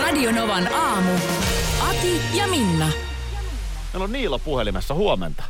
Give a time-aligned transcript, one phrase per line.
[0.00, 1.10] Radionovan aamu.
[1.88, 2.86] Ati ja Minna.
[3.92, 4.94] Meillä on Niilo puhelimessa.
[4.94, 5.42] Huomenta.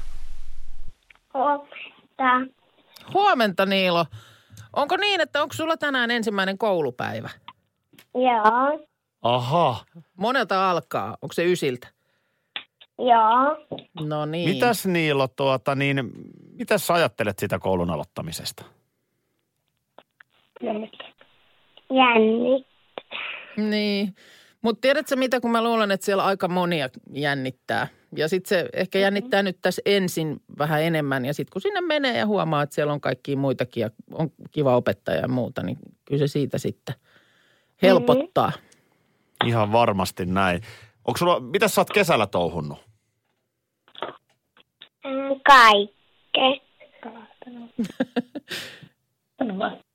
[1.34, 2.54] Huomenta.
[3.14, 4.06] Huomenta Niilo.
[4.72, 7.30] Onko niin, että onko sulla tänään ensimmäinen koulupäivä?
[8.14, 8.86] Joo.
[9.22, 9.84] Aha.
[10.16, 11.16] Monelta alkaa?
[11.22, 11.88] Onko se ysiltä?
[12.98, 13.66] Joo.
[14.08, 14.50] No niin.
[14.50, 16.10] Mitäs Niilo, tuota, niin,
[16.52, 18.64] mitäs sä ajattelet sitä koulun aloittamisesta?
[21.90, 22.66] Jänni.
[23.56, 24.14] Niin.
[24.62, 27.88] Mutta tiedätkö mitä, kun mä luulen, että siellä aika monia jännittää.
[28.16, 31.24] Ja sitten se ehkä jännittää nyt tässä ensin vähän enemmän.
[31.24, 34.76] Ja sitten kun sinne menee ja huomaa, että siellä on kaikkia muitakin ja on kiva
[34.76, 36.94] opettaja ja muuta, niin kyllä se siitä sitten
[37.82, 38.52] helpottaa.
[39.44, 40.62] Ihan varmasti näin.
[41.04, 42.78] Onko sulla, mitä sä oot kesällä touhunnut?
[45.04, 46.60] Mm, Kaikke.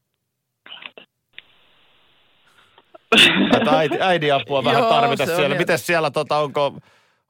[3.52, 5.46] Tätä äiti, äidinapua vähän Joo, tarvita siellä.
[5.46, 6.74] ihan- Miten siellä, tota, onko,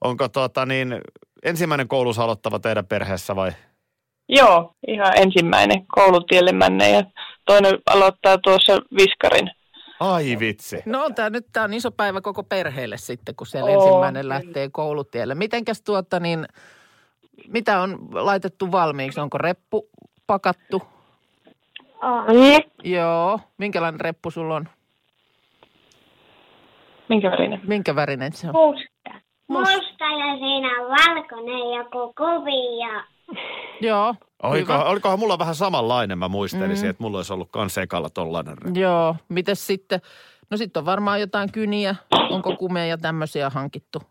[0.02, 1.02] onko tota, niin,
[1.44, 3.52] ensimmäinen koulus aloittava teidän perheessä vai?
[4.30, 7.04] Joo, ihan ensimmäinen koulutielle menne ja
[7.46, 9.52] toinen aloittaa tuossa Viskarin.
[10.00, 10.78] Ai vitsi.
[10.86, 14.70] No tämä nyt tämä on iso päivä koko perheelle sitten, kun siellä On, ensimmäinen lähtee
[14.70, 15.36] koulutielle.
[15.36, 16.46] Mitenkäs tuota niin,
[17.48, 19.20] mitä on laitettu valmiiksi?
[19.20, 19.90] Onko reppu
[20.28, 20.82] pakattu?
[22.02, 22.26] On.
[22.84, 23.40] Joo.
[23.58, 24.70] Minkälainen reppu sulla on?
[27.12, 27.62] Minkä värinen?
[27.68, 28.54] Minkä värinen se on?
[28.54, 29.22] Musta.
[29.48, 33.02] Musta ja siinä on valkoinen joku kuvio.
[33.82, 34.16] Joo.
[34.44, 34.84] Oliko, hyvä.
[34.84, 36.90] olikohan mulla vähän samanlainen, mä muistelisin, mm.
[36.90, 38.58] että mulla olisi ollut kans ekalla tollainen.
[38.74, 39.16] Joo.
[39.30, 40.02] Mites sitten?
[40.50, 41.96] No sitten on varmaan jotain kyniä.
[42.30, 44.02] Onko kumea ja tämmöisiä hankittu?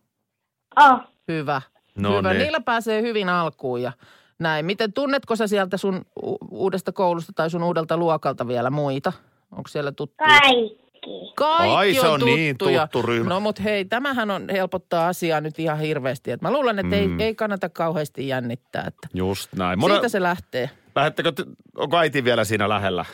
[0.81, 0.99] Oh.
[1.29, 1.63] Hyvä.
[1.99, 2.33] No Hyvä.
[2.33, 2.43] niin.
[2.43, 3.93] Niillä pääsee hyvin alkuun ja
[4.39, 4.67] näin.
[4.67, 6.05] Miten tunnetko sä sieltä sun
[6.51, 9.13] uudesta koulusta tai sun uudelta luokalta vielä muita?
[9.53, 10.41] Onko siellä tuttuja?
[10.41, 10.90] Kaikki.
[11.35, 12.87] Kaikki Ai, se on niin tuttuja.
[12.87, 13.29] tuttu ryhmä.
[13.29, 16.31] No mutta hei, tämähän on helpottaa asiaa nyt ihan hirveästi.
[16.31, 17.21] Et mä luulen, että mm.
[17.21, 18.85] Ei, ei kannata kauheasti jännittää.
[18.87, 19.79] Että Just näin.
[19.79, 19.95] Mona...
[19.95, 20.71] Siitä se lähtee.
[20.97, 21.45] lähettekö, te-
[21.77, 23.05] onko äiti vielä siinä lähellä?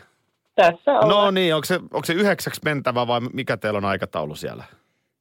[0.54, 1.08] Tässä ollaan.
[1.24, 4.64] No niin, onko se, onko se yhdeksäksi mentävä vai mikä teillä on aikataulu siellä?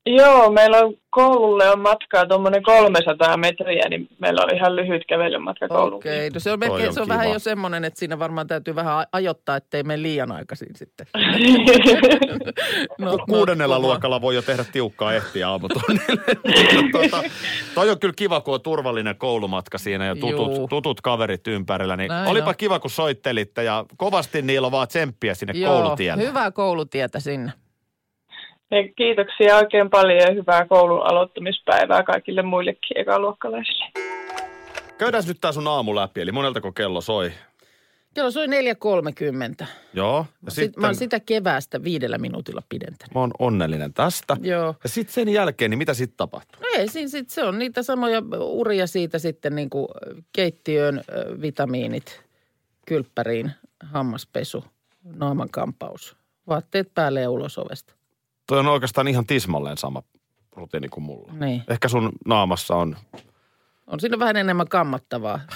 [0.05, 5.67] Joo, meillä on koululle on matkaa tuommoinen 300 metriä, niin meillä on ihan lyhyt kävelymatka
[5.67, 5.93] kouluun.
[5.93, 7.13] Okei, no se on, melkein, on se on kiva.
[7.13, 11.07] vähän jo semmoinen, että siinä varmaan täytyy vähän ajoittaa, ettei mene liian aikaisin sitten.
[12.97, 16.21] No, Kuudennella no, luokalla voi jo tehdä tiukkaa ehtiä aamutunnille.
[17.01, 17.23] tota,
[17.75, 20.31] toi on kyllä kiva, kun on turvallinen koulumatka siinä ja Juu.
[20.31, 21.95] tutut, tutut kaverit ympärillä.
[21.97, 22.55] Niin Näin olipa on.
[22.57, 26.23] kiva, kun soittelitte ja kovasti niillä on vaan tsemppiä sinne Joo, koulutielle.
[26.23, 27.51] hyvää koulutietä sinne.
[28.75, 33.85] Ja kiitoksia oikein paljon ja hyvää koulun aloittamispäivää kaikille muillekin ekaluokkalaisille.
[34.97, 37.31] Käydään nyt tää sun aamu läpi, eli moneltako kello soi?
[38.13, 39.65] Kello soi 4.30.
[39.93, 40.25] Joo.
[40.45, 43.13] Ja Sit, sitten mä oon sitä keväästä viidellä minuutilla pidentänyt.
[43.15, 44.37] mä oon onnellinen tästä.
[44.41, 44.75] Joo.
[44.83, 46.61] Ja sitten sen jälkeen, niin mitä sitten tapahtuu?
[46.61, 49.87] No ei, siinä sit se on niitä samoja uria siitä sitten niin kuin
[50.33, 52.23] keittiön ö, vitamiinit,
[52.87, 53.51] kylppäriin,
[53.83, 54.63] hammaspesu,
[55.03, 56.15] naamankampaus,
[56.47, 57.93] vaatteet päälle ja ulos ovesta.
[58.47, 60.03] Toi on oikeastaan ihan tismalleen sama
[60.55, 61.33] rutiini kuin mulla.
[61.33, 61.63] Niin.
[61.67, 62.95] Ehkä sun naamassa on
[63.87, 65.39] On siinä vähän enemmän kammattavaa.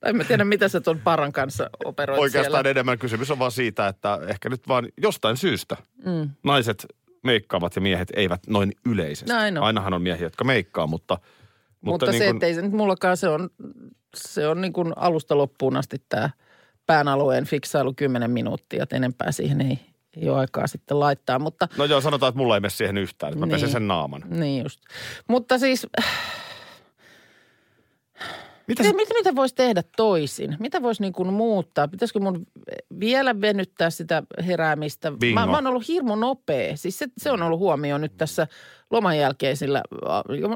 [0.00, 2.70] tai en mä tiedä, mitä sä tuon paran kanssa operoit Oikeastaan siellä.
[2.70, 6.30] enemmän kysymys on vaan siitä, että ehkä nyt vaan jostain syystä Mm.
[6.44, 6.86] naiset
[7.22, 9.32] meikkaavat ja miehet eivät noin yleisesti.
[9.32, 9.64] Näin on.
[9.64, 11.18] Ainahan on miehiä, jotka meikkaa, mutta...
[11.80, 13.50] Mutta, niin se, kun- ettei se nyt mullakaan, se on,
[14.16, 16.30] se on niin kuin alusta loppuun asti tämä
[16.86, 19.78] pään alueen fiksailu 10 minuuttia, että enempää siihen ei,
[20.30, 21.38] ole aikaa sitten laittaa.
[21.38, 23.54] Mutta No joo, sanotaan, että mulla ei mene siihen yhtään, että mä Niin.
[23.54, 24.22] pesen sen naaman.
[24.30, 24.80] niin just.
[25.28, 25.86] Mutta siis,
[28.66, 30.56] Mitä mitä, mitä, mitä voisi tehdä toisin?
[30.58, 31.88] Mitä voisi niin kuin muuttaa?
[31.88, 32.46] Pitäisikö mun
[33.00, 35.12] vielä venyttää sitä heräämistä?
[35.12, 35.40] Bingo.
[35.40, 36.76] Mä, mä oon ollut hirmu nopea.
[36.76, 38.46] Siis se, se on ollut huomio nyt tässä
[38.90, 39.82] loman, jälkeisillä,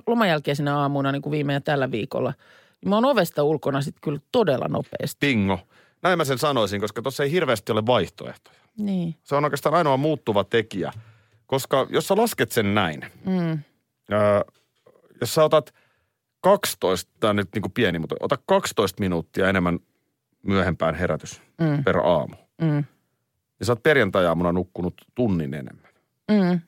[0.07, 0.29] loman
[0.77, 2.35] aamuina niin kuin viime ja tällä viikolla.
[2.87, 5.27] Mä oon ovesta ulkona sitten kyllä todella nopeasti.
[5.27, 5.59] Bingo.
[6.03, 8.66] Näin mä sen sanoisin, koska tuossa ei hirveästi ole vaihtoehtoja.
[8.79, 9.15] Niin.
[9.23, 10.93] Se on oikeastaan ainoa muuttuva tekijä.
[11.47, 13.59] Koska jos sä lasket sen näin, Mm.
[14.13, 14.41] öö,
[15.21, 15.75] jos sä otat
[16.41, 19.79] 12, tämä on nyt niin kuin pieni, mutta ota 12 minuuttia enemmän
[20.43, 21.85] myöhempään herätys Mm.
[21.85, 22.37] per aamu.
[22.63, 22.85] Mm.
[23.61, 25.93] Ja sä oot perjantai-aamuna nukkunut tunnin enemmän.
[26.31, 26.61] Mm.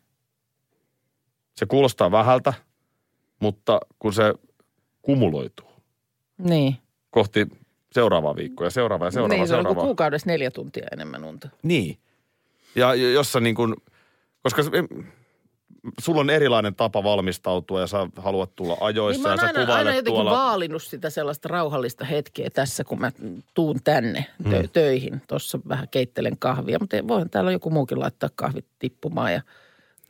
[1.56, 2.52] Se kuulostaa vähältä,
[3.40, 4.34] mutta kun se
[5.02, 5.68] kumuloituu
[6.38, 6.76] Niin.
[7.10, 7.46] kohti
[7.92, 9.74] seuraavaa viikkoa ja seuraavaa ja seuraavaa, niin, se on seuraavaa.
[9.74, 11.48] kuin kuukaudessa neljä tuntia enemmän unta.
[11.62, 11.98] Niin.
[12.74, 13.74] Ja ja jos sä niin kuin,
[14.42, 14.62] koska
[16.00, 19.60] sulla on erilainen tapa valmistautua ja sä haluat tulla ajoissa Niin mä ja oon sä
[19.60, 20.30] aina, aina jotenkin tuolla.
[20.30, 23.12] vaalinut sitä sellaista rauhallista hetkeä tässä, kun mä
[23.54, 24.68] tuun tänne tö- Hmm.
[24.72, 25.22] töihin.
[25.26, 29.40] Tuossa vähän keittelen kahvia, mutta voihan täällä joku muukin laittaa kahvit tippumaan ja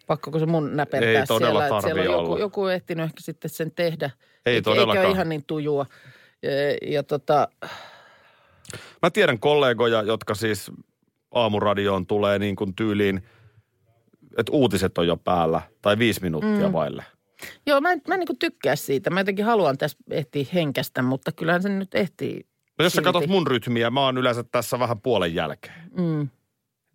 [0.07, 1.77] pakkoko se mun näpertää Ei todella siellä.
[1.77, 2.39] että siellä on joku, olla.
[2.39, 4.11] joku ehtinyt ehkä sitten sen tehdä.
[4.47, 5.07] Ei Eikä- todellakaan.
[5.07, 5.87] Eikä ihan niin tujua.
[6.43, 6.51] Ja,
[6.93, 7.49] ja tota,
[9.03, 10.71] Mä tiedän kollegoja, jotka siis
[11.35, 13.23] aamuradioon tulee niin kuin tyyliin,
[14.39, 16.73] että uutiset on jo päällä tai viisi minuuttia mm.
[16.73, 17.05] vaille.
[17.67, 19.11] joo, mä en, mä en niin tykkää siitä.
[19.11, 22.47] Mä jotenkin haluan tässä ehtiä henkästä, mutta kyllähän se nyt ehtii.
[22.79, 25.91] No jos sä katsot mun rytmiä, mä oon yleensä tässä vähän puolen jälkeen.
[25.97, 26.29] Mm.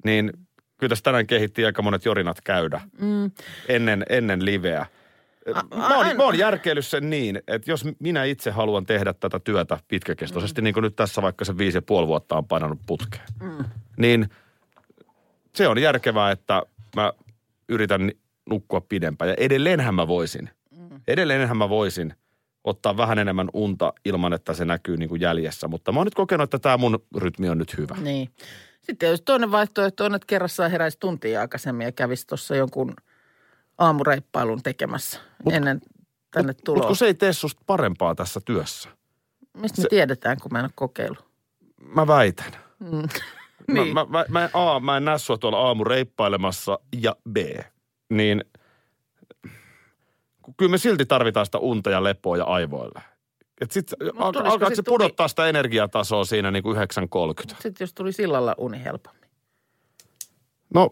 [0.06, 0.32] Niin
[0.78, 3.32] kyllä tässä tänään kehitti aika monet jorinat käydä Mm.
[3.68, 4.86] ennen, ennen liveä.
[5.76, 9.78] Mä oon, mä oon järkeillyt sen niin, että jos minä itse haluan tehdä tätä työtä
[9.88, 10.64] pitkäkestoisesti, mm.
[10.64, 13.66] niin kuin nyt tässä vaikka se viisi ja puoli vuotta on painanut putkeen, mm.
[13.98, 14.30] niin
[15.56, 16.64] se on järkevää, että
[16.96, 17.14] mä
[17.70, 18.12] yritän
[18.50, 19.30] nukkua pidempään.
[19.30, 21.02] Ja edelleenhän mä voisin, mm.
[21.08, 22.14] edelleenhän mä voisin
[22.64, 25.68] ottaa vähän enemmän unta ilman, että se näkyy niin kuin jäljessä.
[25.68, 27.96] Mutta mä oon nyt kokenut, että tämä mun rytmi on nyt hyvä.
[28.02, 28.30] Niin.
[28.76, 32.94] Sitten tietysti toinen vaihtoehto on, että kerrassaan heräisi tuntia aikaisemmin ja kävisi tuossa jonkun
[33.78, 35.82] aamureippailun tekemässä Mut, ennen
[36.32, 36.88] tänne Mutta tuloa.
[36.88, 38.90] kun se ei tee susta parempaa tässä työssä.
[39.58, 41.26] Mistä me se- tiedetään, kun mä en ole kokeillut?
[41.96, 42.52] Mä väitän.
[42.80, 42.90] Mm.
[42.98, 43.08] Mä,
[43.74, 43.94] Niin.
[43.94, 47.38] mä, mä, mä, A, mä en näe sua tuolla aamu reippailemassa ja B,
[48.10, 48.44] niin
[50.58, 53.02] kyllä me silti tarvitaan sitä unta ja lepoa ja aivoille.
[53.62, 56.82] Et sit alka, tulisiko alkaako sit se tuli- pudottaa sitä energiatasoa siinä niin kuin 9.30?
[57.62, 59.30] Sitten jos tuli sillalla uni helpommin.
[60.74, 60.90] No,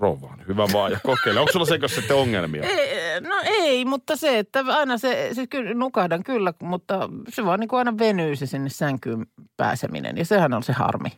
[0.00, 1.40] rouva on hyvä vaan ja kokeile.
[1.40, 2.62] Onko sulla sekä sitten ongelmia?
[2.62, 7.60] Ei, no ei, mutta se, että aina se, siis kyllä nukahdan kyllä, mutta se vaan
[7.60, 9.26] niin kuin aina venyy se sinne sänkyyn
[9.56, 10.16] pääseminen.
[10.16, 11.08] Ja sehän on se harmi.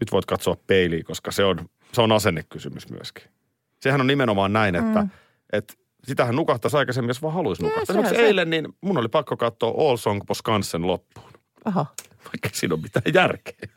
[0.00, 3.24] Nyt voit katsoa peiliin, koska se on, se on asennekysymys myöskin.
[3.80, 5.10] Sehän on nimenomaan näin, että, mm.
[5.52, 5.74] että
[6.04, 7.84] sitähän nukahtaisi aikaisemmin, jos vaan haluaisi nukahtaa.
[7.84, 11.30] sehän Esimerkiksi se- eilen niin mun oli pakko katsoa All Song på Skansen loppuun.
[11.64, 11.86] Aha.
[12.24, 13.68] Vaikka siinä ole mitään järkeä.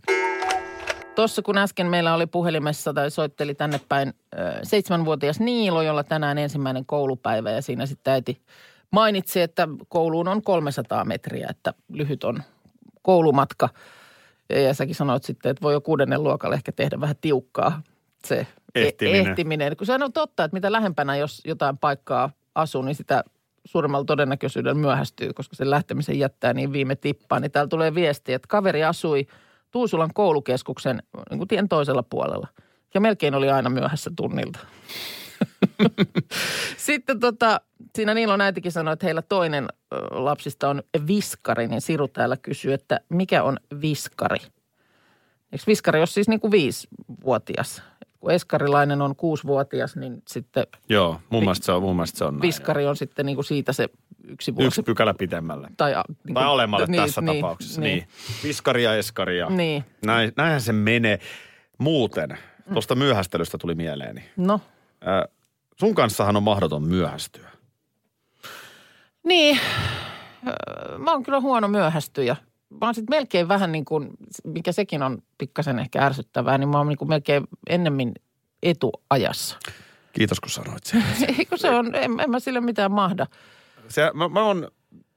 [1.16, 4.14] Tuossa kun äsken meillä oli puhelimessa tai soitteli tänne päin
[4.64, 8.42] seitsemänvuotias Niilo, jolla tänään ensimmäinen koulupäivä ja siinä sitten äiti
[8.92, 12.44] mainitsi, että kouluun on 300 metriä, että lyhyt on
[13.02, 13.70] koulumatka.
[14.50, 17.82] Ja, ja säkin sanoit sitten, että voi jo kuudennen luokalle ehkä tehdä vähän tiukkaa
[18.26, 19.28] se e- Ehtiminen.
[19.28, 19.78] ehtiminen.
[19.78, 23.24] Kun sehän on totta, että mitä lähempänä, jos jotain paikkaa asuu, niin sitä
[23.66, 27.42] suuremmalla todennäköisyydellä myöhästyy, koska sen lähtemisen jättää niin viime tippaan.
[27.42, 29.28] Niin täällä tulee viesti, että kaveri asui
[29.76, 32.48] Tuusulan koulukeskuksen niin kuin tien toisella puolella.
[32.94, 34.60] Ja melkein oli aina myöhässä tunnilta.
[36.78, 37.62] Sitten tota,
[37.96, 39.68] siinä Niilon äitikin sanoi, että heillä toinen
[40.12, 44.40] lapsista on viskari, niin Siru täällä kysyy, että mikä on viskari?
[45.52, 47.82] Eikö viskari ole siis niin kuin viisivuotias?
[48.20, 52.34] Kun eskarilainen on kuusivuotias, niin sitten Joo, mun mielestä se on, mun mielestä se on
[52.34, 52.42] näin.
[52.42, 53.90] viskari on sitten niin kuin siitä se
[54.28, 54.68] yksi vuosi.
[54.68, 55.68] Yksi pykälä pitemmälle.
[55.78, 57.82] tai, a- niin Tai kuin- alemmalle tässä tapauksessa.
[57.82, 58.08] Niin.
[58.44, 59.86] Viskari ja eskari ja Niin.
[60.06, 61.20] näin, näinhän se menee.
[61.78, 62.38] Muuten,
[62.74, 64.24] tuosta myöhästelystä tuli mieleeni.
[64.38, 64.62] No,
[65.08, 65.34] Äh,
[65.80, 67.50] sun kanssahan on mahdoton myöhästyä.
[69.24, 69.60] Niin,
[70.48, 72.36] öö, mä oon kyllä huono myöhästyjä.
[72.70, 74.10] Mä oon sitten melkein vähän niin kuin,
[74.44, 78.12] mikä sekin on pikkasen ehkä ärsyttävää, niin mä oon niin kuin melkein ennemmin
[78.64, 79.58] etuajassa.
[80.14, 81.04] Kiitos kun sanoit sen.
[81.40, 83.28] Eikö se on, en, en mä sille mitään mahda.
[83.88, 84.68] Se, mä, mä, oon,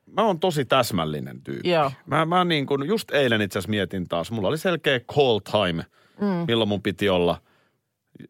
[0.07, 1.71] mä oon tosi täsmällinen tyyppi.
[1.71, 1.93] Joo.
[2.07, 5.85] Mä, mä niin kuin, just eilen itse asiassa mietin taas, mulla oli selkeä call time,
[6.21, 6.45] mm.
[6.47, 7.41] milloin mun piti olla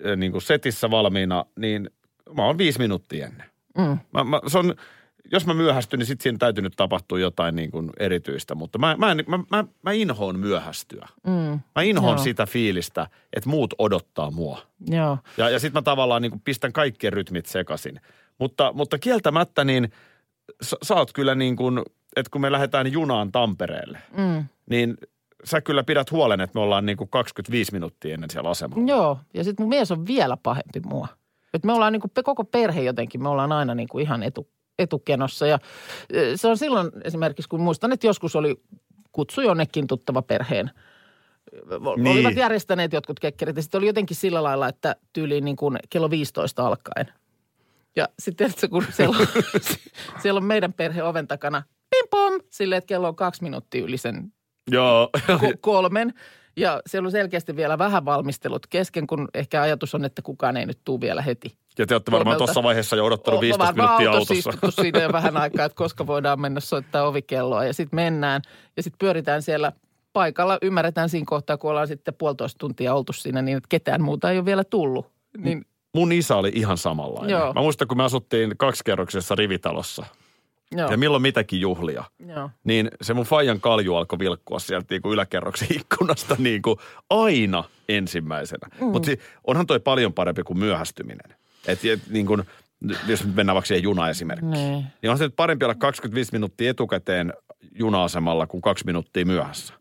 [0.04, 1.90] eh, niin kuin setissä valmiina, niin
[2.36, 3.46] mä oon viisi minuuttia ennen.
[3.78, 3.98] Mm.
[4.12, 4.74] Mä, mä, se on,
[5.32, 8.96] jos mä myöhästyn, niin sitten siinä täytyy nyt tapahtua jotain niin kuin erityistä, mutta mä,
[8.98, 11.08] mä, en- mä, mä, mä inhoon myöhästyä.
[11.26, 11.60] Mm.
[11.74, 12.24] Mä inhoon Joo.
[12.24, 14.58] sitä fiilistä, että muut odottaa mua.
[14.86, 15.18] Joo.
[15.36, 18.00] Ja, ja sitten mä tavallaan niin kuin pistän kaikkien rytmit sekaisin.
[18.38, 19.92] Mutta, mutta kieltämättä niin
[20.62, 21.78] sä, sä oot kyllä niin kuin,
[22.16, 24.44] että kun me lähdetään junaan Tampereelle, Mm.
[24.70, 24.96] niin
[25.44, 28.84] sä kyllä pidät huolen, että me ollaan niin kuin 25 minuuttia ennen siellä asemalla.
[28.88, 31.08] Joo, ja sitten mun mies on vielä pahempi mua.
[31.54, 34.48] Et me ollaan niin kuin koko perhe jotenkin, me ollaan aina niin kuin ihan etu,
[34.78, 35.46] etukenossa.
[35.46, 35.58] Ja
[36.14, 38.56] ö, se on silloin esimerkiksi, kun muistan, että joskus oli
[39.12, 40.70] kutsu jonnekin tuttava perheen.
[41.96, 42.08] Niin.
[42.16, 46.10] Olivat järjestäneet jotkut kekkerit ja sitten oli jotenkin sillä lailla, että tyyliin niin kuin kello
[46.10, 47.06] 15 alkaen.
[47.98, 49.26] Ja sitten kun siellä on,
[50.22, 53.98] siellä on meidän perhe oven takana, pim pom, silleen, että kello on kaksi minuuttia yli
[53.98, 54.32] sen
[54.70, 55.10] Joo.
[55.30, 56.14] ko- kolmen.
[56.56, 60.66] Ja siellä on selkeästi vielä vähän valmistelut kesken, kun ehkä ajatus on, että kukaan ei
[60.66, 61.56] nyt tuu vielä heti.
[61.78, 64.82] Ja te olette varmaan tuossa vaiheessa jo odottanut O- 15 varmaan minuuttia autossa autossa.
[64.82, 67.64] siinä jo vähän aikaa, että koska voidaan mennä soittaa ovikelloa.
[67.64, 68.42] Ja sitten mennään
[68.76, 69.72] ja sitten pyöritään siellä
[70.12, 70.58] paikalla.
[70.62, 74.38] Ymmärretään siinä kohtaa, kun ollaan sitten puolitoista tuntia oltu siinä niin, että ketään muuta ei
[74.38, 75.06] ole vielä tullut.
[75.38, 75.64] Niin
[75.94, 77.30] Mun isä oli ihan samanlainen.
[77.30, 77.52] Joo.
[77.52, 80.06] Mä muistan, kun me asuttiin kaksikerroksessa rivitalossa
[80.72, 82.04] joo, ja milloin mitäkin juhlia.
[82.26, 82.50] joo.
[82.64, 86.76] Niin se mun faijan kalju alkoi vilkkua sieltä niin kuin yläkerroksen ikkunasta niin kuin
[87.10, 88.68] aina ensimmäisenä.
[88.80, 88.86] Mm.
[88.86, 89.10] Mutta
[89.46, 91.36] onhan toi paljon parempi kuin myöhästyminen.
[91.66, 92.42] Et, et, niin kuin,
[93.06, 94.50] jos nyt mennään vaikka siihen juna-esimerkkiin.
[94.50, 94.84] Niin.
[95.02, 97.32] Niin on se nyt parempi olla 25 minuuttia etukäteen
[97.78, 99.74] juna-asemalla kuin kaksi minuuttia myöhässä.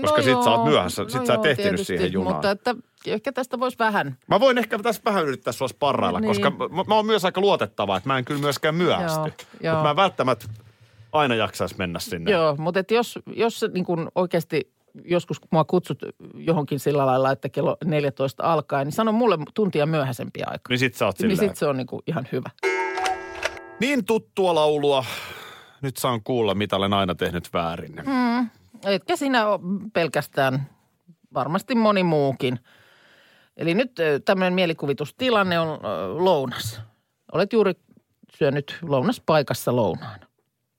[0.00, 2.34] Koska sit sä oot myöhässä, sit sä et ehtinyt tietysti, siihen junaan.
[2.34, 2.74] Mutta että
[3.06, 4.16] ehkä tästä voisi vähän.
[4.26, 6.28] Mä voin ehkä tässä vähän yrittää sua sparrailla, Niin.
[6.28, 9.32] koska mä, mä oon myös aika luotettava, että mä en kyllä myöskään myöhästy.
[9.52, 10.46] Mutta mä en välttämättä
[11.12, 12.30] aina jaksaisi mennä sinne.
[12.30, 14.72] Joo, mutta että jos, jos niin kuin oikeasti
[15.04, 15.98] joskus mua kutsut
[16.34, 20.68] johonkin sillä lailla, että kello 14 alkaa, niin sano mulle tuntia myöhäisempiä aikaa.
[20.68, 21.48] Niin sit sä oot Niin silleen.
[21.50, 22.50] sit se on niin kuin ihan hyvä.
[23.80, 25.04] Niin tuttua laulua.
[25.82, 27.94] Nyt saan kuulla, mitä olen aina tehnyt väärin.
[28.06, 28.50] Mm.
[28.84, 29.60] Etkä sinä ole
[29.92, 30.68] pelkästään,
[31.34, 32.60] varmasti moni muukin.
[33.56, 33.92] Eli nyt
[34.24, 35.78] tämmöinen mielikuvitustilanne on
[36.24, 36.80] lounas.
[37.32, 37.72] Olet juuri
[38.36, 40.20] syönyt lounaspaikassa lounaan.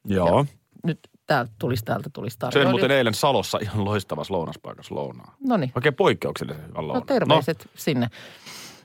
[0.05, 0.45] Joo.
[0.83, 2.71] Nyt täältä tulisi, täältä tulisi Söin tarjoilija.
[2.71, 5.35] muuten eilen Salossa ihan loistavassa lounaspaikassa lounaa.
[5.39, 6.99] No niin, Oikein poikkeuksellisen hyvä louna.
[6.99, 7.71] no terveiset no.
[7.75, 8.09] sinne.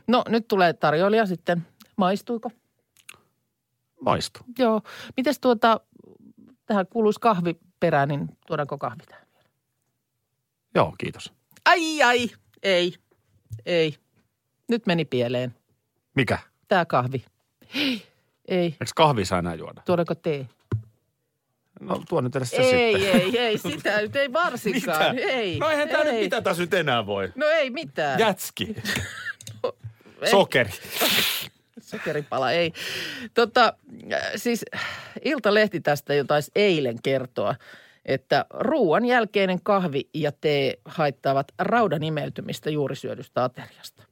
[0.06, 1.66] No nyt tulee tarjoilija sitten.
[1.96, 2.50] Maistuiko?
[4.00, 4.40] Maistu.
[4.58, 4.80] Joo.
[5.16, 5.80] Mites tuota,
[6.66, 9.26] tähän kuuluisi kahvi perään, niin tuodaanko kahvi tähän?
[10.74, 11.32] Joo, kiitos.
[11.64, 12.30] Ai ai,
[12.62, 12.94] ei,
[13.66, 13.94] ei.
[14.68, 15.54] Nyt meni pieleen.
[16.14, 16.38] Mikä?
[16.68, 17.24] Tämä kahvi.
[17.74, 18.02] Ei,
[18.48, 18.64] ei.
[18.64, 19.82] Eikö kahvi saa enää juoda?
[19.86, 20.48] Tuodaanko tee?
[21.80, 23.20] No tuo nyt edes se Ei, sitten.
[23.20, 25.14] ei, ei, sitä nyt ei varsinkaan.
[25.14, 25.26] Mitä?
[25.26, 25.58] Ei.
[25.58, 27.32] No eihän tää nyt, mitä tässä nyt enää voi?
[27.34, 28.18] No ei mitään.
[28.20, 28.74] Jätski.
[30.22, 30.30] Ei.
[30.30, 30.70] Sokeri.
[31.98, 32.72] Sokeripala, ei.
[33.34, 33.72] Tota,
[34.12, 34.64] äh, siis
[35.24, 37.54] Iltalehti tästä jo taisi eilen kertoa,
[38.04, 44.02] että ruoan jälkeinen kahvi ja tee haittaavat raudan imeytymistä juuri syödystä ateriasta.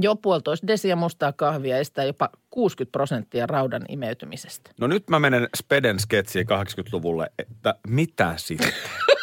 [0.00, 4.70] Jo puolitoista desiä mustaa kahvia estää jopa 60 prosenttia raudan imeytymisestä.
[4.80, 8.72] No nyt mä menen Speden sketsiin 80-luvulle, että mitä sitten?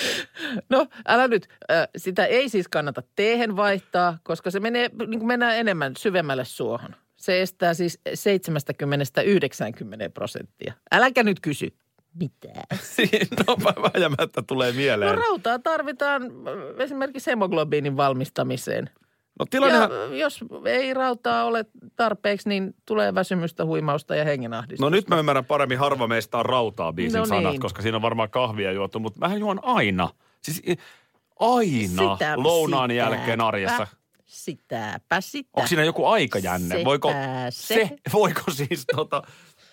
[0.70, 1.48] No älä nyt,
[1.96, 6.96] sitä ei siis kannata teehen vaihtaa, koska se menee, niin kuin mennään enemmän syvemmälle suohon.
[7.16, 8.12] Se estää siis 70-90
[10.14, 10.72] prosenttia.
[10.92, 11.68] Äläkä nyt kysy.
[12.20, 12.48] Mitä?
[13.46, 13.56] no
[13.94, 15.18] väjämättä tulee No mieleen.
[15.18, 16.22] rautaa tarvitaan
[16.78, 18.90] esimerkiksi hemoglobiinin valmistamiseen.
[19.38, 19.90] No tilannehan...
[19.92, 21.64] Ja jos ei rautaa ole
[21.96, 24.84] tarpeeksi, niin tulee väsymystä, huimausta ja hengenahdistusta.
[24.84, 27.60] No nyt mä ymmärrän paremmin Harva meistä on rautaa biisin No sanat, niin.
[27.60, 30.08] koska siinä on varmaan kahvia juotu, mutta mähän juon aina.
[30.42, 30.78] Siis i-
[31.40, 33.10] aina Sitä- lounaan sitäpä.
[33.16, 33.86] jälkeen arjessa.
[34.24, 35.50] Sitäpä sitä.
[35.54, 36.74] Onko siinä joku aikajänne?
[36.74, 37.12] Sepä Voiko
[37.50, 37.74] se.
[37.74, 39.22] se, voiko siis tota,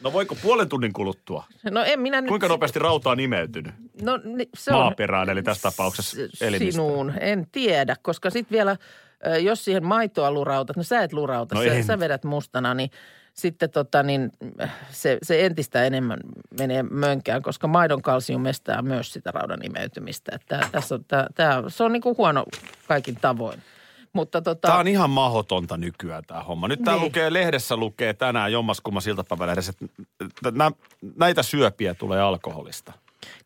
[0.02, 1.44] no voiko puolen tunnin kuluttua?
[1.72, 2.28] No en minä nyt...
[2.30, 3.74] Kuinka nopeasti rauta on imeytynyt?
[4.02, 4.20] No,
[4.56, 6.72] se on Maaperään, eli tässä tapauksessa elimistöön.
[6.72, 8.78] Sinuun, en tiedä, koska sitten vielä,
[9.44, 11.84] jos siihen maitoa lurautat, no sä et lurauta, No sä, en.
[11.84, 12.90] sä vedät mustana, niin
[13.34, 14.32] sitten tota niin,
[14.90, 16.20] se, se entistä enemmän
[16.60, 20.32] menee mönkään, koska maidon kalsium estää myös sitä raudan imeytymistä.
[20.36, 22.46] Että tässä on, tää, tää, se on niinku huono
[22.88, 23.62] kaikin tavoin.
[24.14, 26.68] Mutta tota, Tämä on ihan mahdotonta nykyään tämä homma.
[26.68, 27.06] Nyt tämä Niin.
[27.06, 29.74] lukee, lehdessä lukee tänään jommaskummas iltapäivälehdessä,
[30.26, 30.72] että nä,
[31.18, 32.94] näitä syöpiä tulee alkoholista.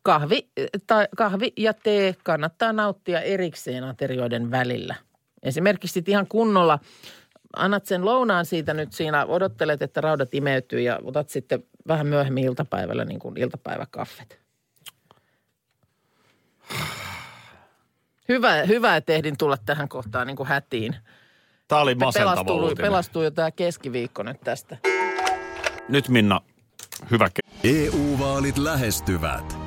[0.03, 0.47] kahvi,
[0.87, 4.95] tai, kahvi ja tee kannattaa nauttia erikseen aterioiden välillä.
[5.43, 6.79] Esimerkiksi ihan kunnolla
[7.55, 12.43] annat sen lounaan siitä nyt siinä, odottelet, että raudat imeytyy ja otat sitten vähän myöhemmin
[12.43, 14.39] iltapäivällä niin kuin iltapäiväkaffet.
[18.29, 20.95] Hyvä, hyvä, että ehdin tulla tähän kohtaan niin kuin hätiin.
[21.67, 22.77] Tämä oli masentava Pelastuu, uutinen.
[22.77, 24.77] pelastuu jo tämä keskiviikko nyt tästä.
[25.89, 26.41] Nyt Minna,
[27.11, 29.66] hyvä ke- EU-vaalit E lähestyvät.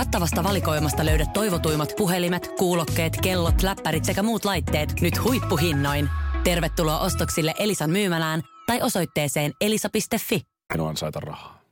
[0.00, 6.08] Kattavasta valikoimasta löydät toivotuimmat puhelimet, kuulokkeet, kellot, läppärit sekä muut laitteet nyt huippuhinnoin.
[6.44, 10.42] Tervetuloa ostoksille Elisan myymälään tai osoitteeseen elisa.fi.
[10.74, 11.62] En ansaita rahaa.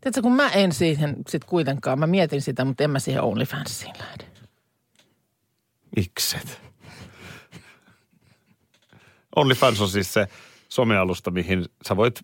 [0.00, 3.94] Tiedätkö, kun mä en siihen sit kuitenkaan, mä mietin sitä, mutta en mä siihen OnlyFansiin
[3.98, 4.24] lähde.
[5.96, 6.60] Mikset?
[9.36, 10.28] OnlyFans on siis se
[10.68, 12.20] somealusta, mihin sä voit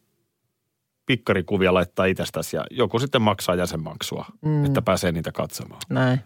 [1.08, 4.64] pikkarikuvia laittaa itsestäsi ja joku sitten maksaa jäsenmaksua, mm.
[4.64, 5.80] että pääsee niitä katsomaan.
[5.88, 6.20] Näin.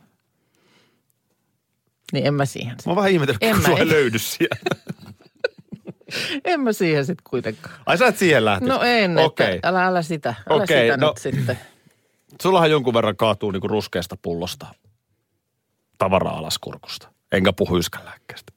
[2.12, 2.86] Niin en mä siihen sit.
[2.86, 4.76] Mä oon vähän ihmetellyt, En kun sua ei löydy sieltä.
[6.44, 7.74] En mä siihen sit kuitenkaan.
[7.86, 8.68] Ai sä et siihen lähtisi?
[8.68, 9.54] No en, Okei.
[9.54, 10.34] että älä, älä sitä.
[10.50, 11.58] Älä Okei, sitä no- nyt sitten.
[12.42, 14.66] Sullahan jonkun verran kaatuu niinku ruskeasta pullosta
[15.98, 17.08] tavaraa alas kurkusta.
[17.32, 18.52] Enkä puhu yskänlääkkeestä.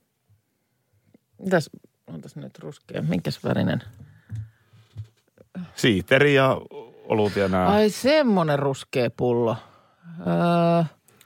[1.41, 1.70] Mitäs,
[2.08, 3.84] on tässä nyt ruskea, minkäs värinen?
[5.75, 6.57] Siiteri ja
[7.03, 7.67] olut ja nää.
[7.67, 9.57] Ai semmonen ruskea pullo.
[10.19, 10.83] Öö,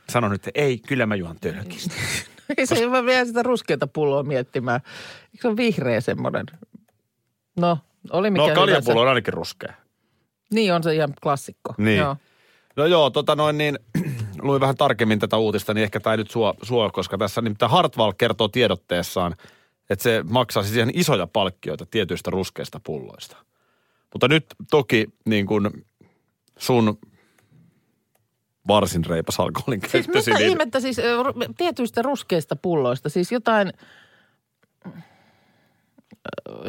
[0.09, 1.95] Sano nyt, että ei, kyllä mä juon tölkistä.
[2.57, 4.81] ei se mä vielä sitä ruskeata pulloa miettimään.
[5.23, 6.45] Eikö se ole vihreä semmonen?
[7.59, 7.77] No,
[8.11, 9.73] oli mikä No kaljapullo on ainakin ruskea.
[10.53, 11.73] Niin on se ihan klassikko.
[11.77, 11.97] Niin.
[11.97, 12.17] Joo.
[12.75, 13.79] No joo, tota noin niin,
[14.41, 17.71] luin vähän tarkemmin tätä uutista, niin ehkä tämä ei nyt suo, suo koska tässä nimittäin
[17.71, 19.35] Hartwall kertoo tiedotteessaan,
[19.89, 23.37] että se maksaa siis ihan isoja palkkioita tietyistä ruskeista pulloista.
[24.13, 25.85] Mutta nyt toki niin kuin
[26.57, 26.97] sun
[28.67, 30.97] varsin reipas alkoholin Siis käyttösi, mitä niin ihmettä siis
[31.57, 33.09] tietyistä ruskeista pulloista?
[33.09, 33.73] Siis jotain,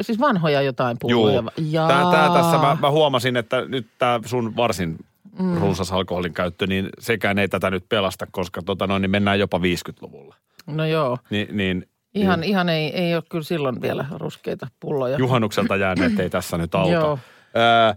[0.01, 1.35] siis vanhoja jotain pulloja.
[1.35, 1.69] Juu.
[1.71, 1.87] Jaa.
[1.87, 4.97] Tää, tää tässä mä, mä huomasin, että nyt tämä sun varsin
[5.39, 5.57] mm.
[5.57, 9.57] runsas alkoholin käyttö, niin sekään ei tätä nyt pelasta, koska tota noin, niin mennään jopa
[9.57, 10.35] 50-luvulla.
[10.67, 11.17] No joo.
[11.29, 15.17] Ni, niin Ihan, ihan ei, ei ole kyllä silloin vielä ruskeita pulloja.
[15.17, 16.91] juhannukselta jääneet ei tässä nyt auta.
[16.91, 17.19] Joo.
[17.57, 17.93] Öö,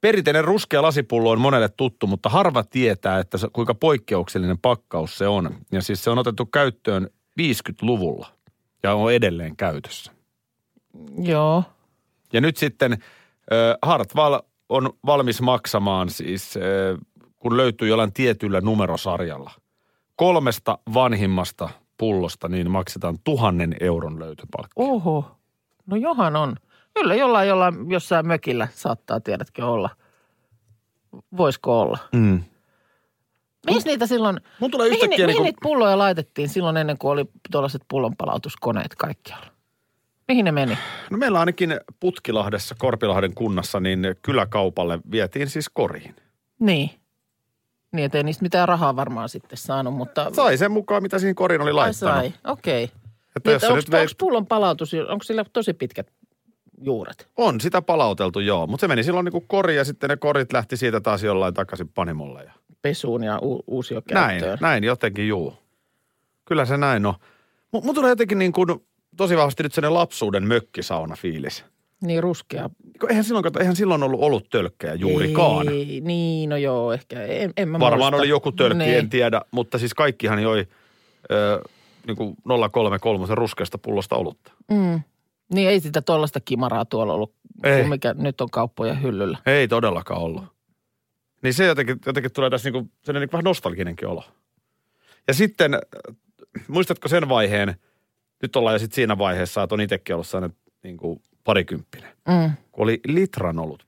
[0.00, 5.28] perinteinen ruskea lasipullo on monelle tuttu, mutta harva tietää, että se, kuinka poikkeuksellinen pakkaus se
[5.28, 5.56] on.
[5.72, 8.26] Ja siis se on otettu käyttöön 50-luvulla
[8.82, 10.12] ja on edelleen käytössä.
[11.18, 11.64] Joo.
[12.32, 12.98] Ja nyt sitten äh,
[13.82, 16.62] Hartwall on valmis maksamaan siis, äh,
[17.38, 19.50] kun löytyy jollain tietyllä numerosarjalla.
[20.16, 21.68] Kolmesta vanhimmasta
[22.02, 24.72] pullosta niin maksetaan tuhannen euron löytöpalkki.
[24.76, 25.36] Oho.
[25.86, 26.56] No johan on.
[26.94, 29.90] Kyllä jollain, jollain jossain mökillä saattaa tiedätkö olla.
[31.36, 31.98] Voisiko olla?
[32.12, 32.42] Mm.
[33.66, 37.10] Mihin niitä silloin, Mun tulee mihin, mihin niin kuin, niitä pulloja laitettiin silloin ennen kuin
[37.10, 39.46] oli tuollaiset pullonpalautuskoneet kaikkialla?
[40.28, 40.78] Mihin ne meni?
[41.10, 46.16] no meillä ainakin Putkilahdessa, Korpilahden kunnassa, niin kyläkaupalle vietiin siis koriin.
[46.60, 46.90] Niin.
[47.92, 50.30] Niin, ettei niistä mitään rahaa varmaan sitten saanut, mutta...
[50.34, 52.14] Sai sen mukaan, mitä siihen koriin oli Ai laittanut.
[52.14, 52.84] sai, okei.
[53.36, 56.12] Että Niin, onko, onko pullon palautus, onko sillä tosi pitkät
[56.80, 57.28] juuret?
[57.36, 58.66] on sitä palauteltu, joo.
[58.66, 61.54] Mutta se meni silloin niin kuin kori ja sitten ne korit lähti siitä taas jollain
[61.54, 62.42] takaisin panimolle.
[62.44, 62.52] Ja
[62.82, 64.58] Pesuun ja u- Näin, uusiokäyttöön.
[64.60, 65.54] näin jotenkin juu.
[66.44, 67.14] Kyllä se näin on.
[67.72, 68.68] Mun tulee jotenkin niin kuin
[69.16, 71.64] tosi vahvasti nyt sellainen lapsuuden mökkisauna fiilis.
[72.02, 72.70] Niin ruskea.
[73.08, 75.68] Eihän silloin, kato, eihän silloin ollut ollut tölkkejä juurikaan.
[75.68, 77.22] Ei, niin, no joo, ehkä.
[77.22, 78.16] En, en mä Varmaan muista.
[78.22, 78.98] oli joku tölkki, Niin.
[78.98, 80.66] en tiedä, mutta siis kaikkihan joi
[81.32, 81.62] ö,
[82.06, 82.36] niin kuin
[82.72, 84.52] 033 ruskeasta pullosta olutta.
[84.70, 85.00] Mm.
[85.54, 87.34] Niin ei sitä tuollaista kimaraa tuolla ollut,
[87.64, 87.84] Ei.
[87.88, 89.38] mikä nyt on kauppoja hyllyllä.
[89.46, 90.44] Ei todellakaan ollut.
[91.42, 94.24] Niin se jotenkin, jotenkin tulee tässä niin kuin, niin kuin vähän nostalginenkin olo.
[95.28, 95.78] Ja sitten,
[96.68, 97.74] muistatko sen vaiheen,
[98.42, 102.52] nyt ollaan jo sitten siinä vaiheessa, että on itsekin ollut sellainen niin kuin parikymppinen, Mm.
[102.72, 103.86] kun oli litran ollut.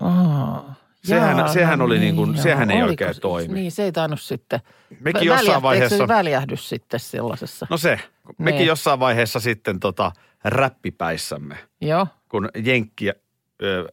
[0.00, 0.74] Aa.
[1.04, 2.42] Sehän- sehän oli niin kuin- joo.
[2.42, 3.54] sehän ei oikein se- toimi.
[3.54, 4.60] Niin, se ei tainnut sitten.
[5.00, 7.66] Mekin Vä- jossain vaiheessa, Eikö se väljähdys sitten sellaisessa?
[7.70, 8.00] no se,
[8.38, 8.66] mekin Niin.
[8.68, 10.12] jossain vaiheessa sitten tota
[10.44, 12.06] räppipäissämme, Joo.
[12.28, 13.10] kun jenkki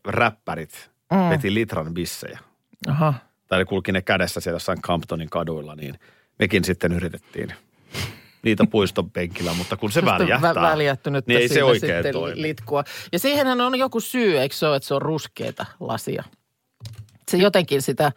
[0.07, 1.29] räppärit Mm.
[1.29, 2.39] veti litran bissejä.
[2.89, 3.13] Aha.
[3.47, 5.99] tai ne kulki ne kädessä siellä jossain Camptonin kaduilla, niin
[6.39, 7.53] mekin sitten yritettiin
[8.43, 12.41] niitä puiston penkillä, mutta kun se väljähtää, Vä- niin ei se oikein toimi.
[12.41, 12.83] litkua.
[13.11, 16.23] Ja siihenhän on joku syy, eikö se ole, että se on ruskeita lasia?
[17.31, 18.11] Se jotenkin sitä,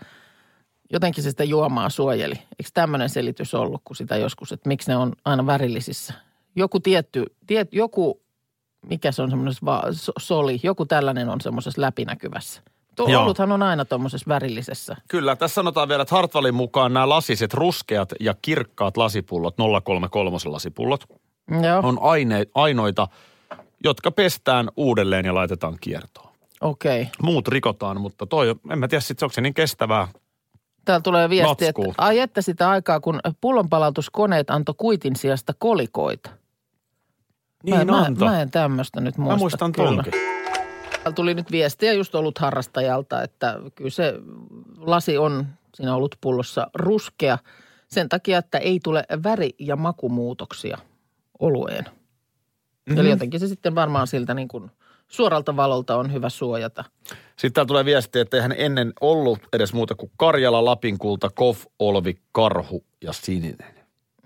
[0.93, 2.35] jotenkin se sitä juomaa suojeli.
[2.35, 6.15] Eikö tämmöinen selitys ollut, kun sitä joskus, että miksi ne on aina värillisissä?
[6.57, 8.23] Joku tietty, tiet, joku,
[8.87, 9.55] mikä se on semmoinen
[10.19, 12.63] soli, joku tällainen on semmoisessa läpinäkyvässä.
[12.97, 13.23] Tuo Joo.
[13.23, 14.97] oluthan on aina tuommoisessa värillisessä.
[15.09, 19.55] Kyllä, tässä sanotaan vielä, että Hartwallin mukaan nämä lasiset ruskeat ja kirkkaat lasipullot,
[19.85, 21.05] 033 lasipullot,
[21.51, 23.09] Joo, on aine, ainoita,
[23.85, 26.33] jotka pestään uudelleen ja laitetaan kiertoon.
[26.61, 27.03] okei.
[27.03, 27.13] Okay.
[27.23, 30.09] Muut rikotaan, mutta toi, en mä tiedä sitten, onko se niin kestävää.
[30.85, 31.95] Täällä tulee viesti, että Matskuu.
[31.99, 36.31] ai että sitä aikaa, kun pullonpalautuskoneet antoi kuitin sijasta kolikoita.
[37.63, 38.29] Niin mä, antoi.
[38.29, 39.35] Mä, mä en tämmöistä nyt muista.
[39.35, 40.13] Mä muistan tonkin.
[41.05, 44.15] Täällä tuli nyt viestiä just ollut harrastajalta, että kyllä se
[44.79, 47.39] lasi on siinä ollut pullossa ruskea
[47.89, 50.79] sen takia, että ei tule väri- ja makumuutoksia
[51.39, 51.85] olueen.
[51.85, 52.99] Mm-hmm.
[52.99, 54.71] Eli jotenkin se sitten varmaan siltä niin kuin
[55.09, 56.85] suoralta valolta on hyvä suojata.
[57.37, 62.19] Sitten täällä tulee viesti, että eihän ennen ollut edes muuta kuin Karjala, Lapinkulta, Kof, Olvi,
[62.33, 63.75] Karhu ja Sininen.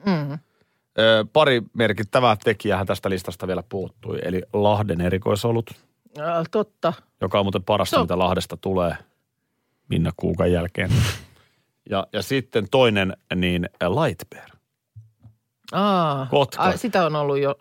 [0.07, 0.33] Mm.
[0.99, 5.71] Ö, pari merkittävää tekijää tästä listasta vielä puuttui, eli Lahden erikoisolut,
[6.19, 6.93] Äh, totta.
[7.21, 8.95] joka on muuten parasta, Se on- mitä Lahdesta tulee
[9.89, 10.91] Minna Kuukan jälkeen.
[11.91, 13.69] Ja, ja sitten toinen, niin
[14.05, 14.49] Light Bear.
[15.73, 16.63] Aa, Kotka.
[16.63, 17.55] Ai, sitä on ollut jo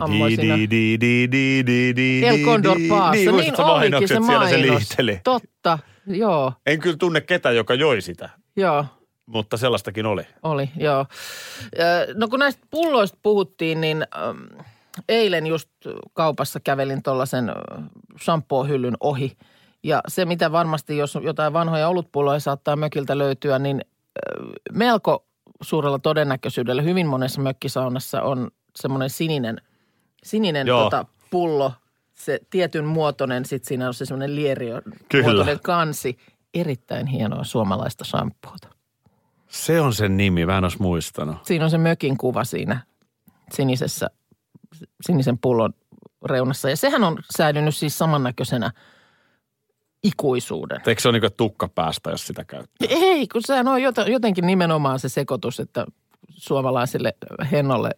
[0.00, 0.56] ammoisina.
[0.56, 2.88] di, di, di, di, di, di, El Condor di.
[2.88, 3.10] Paassa.
[3.12, 4.78] Niin, Niin, olikin se siellä se mainos.
[4.78, 5.20] liitteli.
[5.24, 8.84] Totta, joo, En kyllä tunne ketään, joka joi sitä, joo.
[9.26, 10.22] mutta sellaistakin oli.
[10.42, 11.06] Oli, joo.
[12.14, 14.64] No kun näistä pulloista puhuttiin, niin äm,
[15.08, 15.68] eilen just
[16.12, 17.52] kaupassa kävelin tuollaisen
[18.20, 19.36] shampoo-hyllyn ohi.
[19.82, 23.80] Ja se, mitä varmasti, jos jotain vanhoja olutpulloja saattaa mökiltä löytyä, niin
[24.72, 25.26] melko
[25.62, 29.60] suurella todennäköisyydellä hyvin monessa mökkisaunassa on semmoinen sininen,
[30.22, 30.82] sininen Joo.
[30.82, 31.72] tota, pullo,
[32.14, 34.82] se tietyn muotoinen, sitten siinä on se semmoinen lieriö
[35.22, 36.18] muotoinen kansi.
[36.54, 38.68] Erittäin hienoa suomalaista shampoota.
[39.48, 41.36] Se on sen nimi, mä en olisi muistanut.
[41.42, 42.80] Siinä on se mökin kuva siinä
[43.52, 44.10] sinisessä,
[45.00, 45.72] sinisen pullon
[46.24, 46.70] reunassa.
[46.70, 48.70] Ja sehän on säilynyt siis samannäköisenä
[50.02, 50.80] ikuisuuden.
[50.86, 52.88] Eikö se ole niin tukka päästä, jos sitä käyttää?
[52.90, 55.86] Ei, kun sehän on jot- jotenkin nimenomaan se sekoitus, että
[56.30, 57.14] suomalaiselle
[57.52, 57.90] hennolle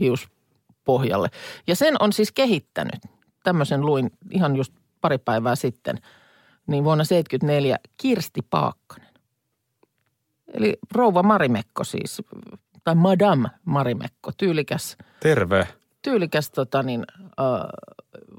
[0.00, 1.28] hiuspohjalle.
[1.66, 3.00] Ja sen on siis kehittänyt,
[3.44, 5.98] tämmöisen luin ihan just pari päivää sitten,
[6.66, 9.12] niin vuonna 1974 Kirsti Paakkanen.
[10.54, 12.22] Eli rouva Marimekko siis,
[12.84, 15.68] tai Madame Marimekko, tyylikäs, Terve.
[16.02, 17.04] Tyylikäs tota niin,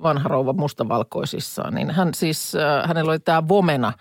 [0.03, 1.73] vanha rouva mustavalkoisissaan.
[1.73, 2.53] Niin hän siis,
[2.85, 3.93] hänellä oli tämä Vomena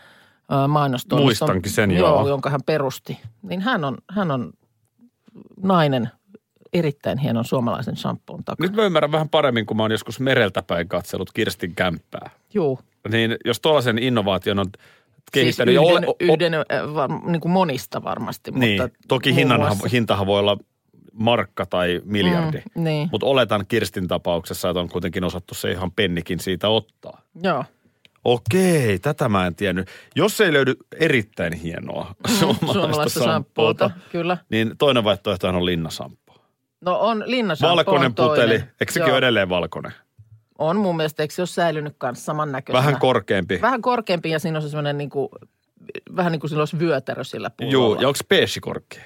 [0.68, 1.48] mainostoimiston.
[1.48, 2.08] Muistankin sen, joo.
[2.08, 2.28] joo.
[2.28, 3.20] jonka hän perusti.
[3.42, 4.52] Niin hän on, hän on
[5.62, 6.10] nainen
[6.72, 8.68] erittäin hienon suomalaisen shampoon takana.
[8.68, 12.30] Nyt mä ymmärrän vähän paremmin, kun mä oon joskus mereltä päin katsellut Kirstin kämppää.
[12.54, 12.78] Juu.
[13.08, 15.74] Niin jos tuollaisen innovaation on Siis kehittänyt...
[15.74, 18.50] yhden, ja ole, yhden äh, var, niin kuin monista varmasti.
[18.50, 20.58] niin, mutta toki muun hinnan, muassa- hintahan voi olla
[21.12, 22.62] markka tai miljardi.
[22.74, 23.08] Mm, niin.
[23.12, 27.20] Mutta oletan Kirstin tapauksessa, että on kuitenkin osattu se ihan pennikin siitä ottaa.
[27.42, 27.64] Joo.
[28.24, 29.88] Okei, tätä mä en tiennyt.
[30.16, 34.36] Jos ei löydy erittäin hienoa suomalaista, Mm, Suomalaista shampoota, kyllä.
[34.50, 36.34] niin toinen vaihtoehtohan on linnasampo.
[36.80, 38.34] No on linnashampo Valkoinen on toinen.
[38.48, 39.92] puteli, eikö sekin ole edelleen valkoinen?
[40.58, 42.86] On mun mielestä, eikö se ole säilynyt kanssa samannäköisenä?
[42.86, 43.58] Vähän korkeampi.
[43.62, 45.28] Vähän korkeampi ja siinä on se semmoinen niin kuin,
[46.16, 47.72] vähän niin kuin sillä olisi vyötärö sillä pullolla.
[47.72, 49.04] Joo, ja onko peessi korkea?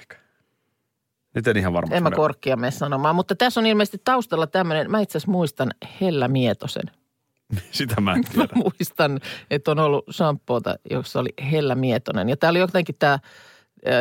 [1.37, 1.95] Nyt en ihan varma.
[1.95, 5.71] En mä korkea mene sanomaan, mutta tässä on ilmeisesti taustalla tämmöinen, mä itse asiassa muistan
[6.01, 6.83] Hella Mietosen.
[7.71, 8.47] Sitä mä en Mä tiedä.
[8.55, 9.19] muistan,
[9.51, 12.29] että on ollut shampoota, jossa oli Hella Mietonen.
[12.29, 13.19] Ja tämä oli jotenkin tämä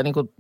[0.03, 0.33] niin kuin,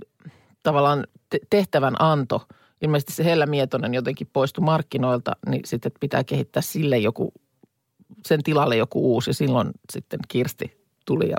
[0.62, 2.46] tavallaan te- tehtävän anto.
[2.82, 7.32] Ilmeisesti se Hella Mietonen jotenkin poistui markkinoilta, niin sitten pitää kehittää sille joku,
[8.26, 9.32] sen tilalle joku uusi.
[9.32, 11.36] Silloin sitten Kirsti tuli ja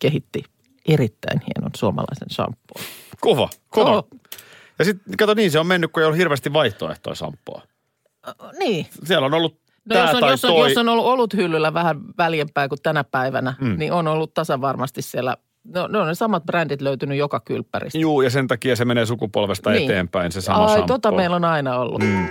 [0.00, 0.44] kehitti
[0.88, 2.84] erittäin hienon suomalaisen shampoon.
[3.20, 3.90] Kova, kova.
[3.90, 4.08] Joo.
[4.78, 7.62] Ja sitten kato niin, se on mennyt, kun ei ole hirveästi vaihtoehtoja sampoa.
[8.58, 10.68] Niin, Siellä on ollut No tää jos on, tai jos, on, toi.
[10.70, 13.78] jos on ollut ollut hyllyllä vähän väljempää kuin tänä päivänä, mm.
[13.78, 15.36] niin on ollut tasavarmasti siellä.
[15.64, 17.98] No, ne on ne samat brändit löytynyt joka kylppäristä.
[17.98, 19.90] Juu, ja sen takia se menee sukupolvesta Niin.
[19.90, 20.86] eteenpäin, se sama Ai, shampoo.
[20.98, 22.02] tota meillä on aina ollut.
[22.02, 22.28] Mm.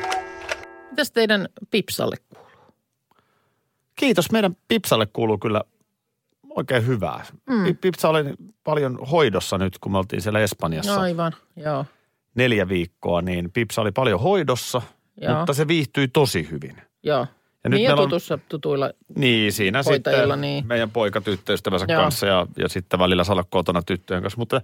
[0.90, 2.46] Mitäs teidän pipsalle kuuluu?
[3.96, 5.62] Kiitos, meidän Pipsalle kuuluu kyllä
[6.50, 7.26] oikein hyvää.
[7.50, 7.78] Mm.
[7.82, 8.24] Pipsa oli
[8.64, 11.86] paljon hoidossa nyt, kun me oltiin siellä Espanjassa Aivan, joo.
[12.36, 14.82] Neljä viikkoa, niin Pipsa oli paljon hoidossa,
[15.22, 15.38] Joo.
[15.38, 16.82] mutta se viihtyi tosi hyvin.
[17.04, 17.28] Joo.
[17.64, 18.92] Ja nyt niin ja meillä on- tutussa, tutuilla.
[19.16, 20.68] Niin, siinä sitten niin.
[20.68, 22.02] meidän poika tyttöystävänsä Joo.
[22.02, 24.38] kanssa ja, ja sitten välillä saada kotona tyttöjen kanssa.
[24.40, 24.62] Mutta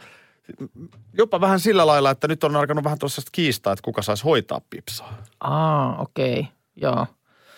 [1.17, 4.61] jopa vähän sillä lailla, että nyt on alkanut vähän tuossa kiistaa, että kuka saisi hoitaa
[4.69, 5.17] Pipsaa.
[5.39, 6.39] Aa, okei.
[6.39, 6.51] Okay.
[6.75, 7.05] Joo.